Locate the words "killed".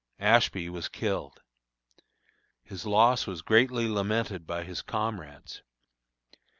0.89-1.43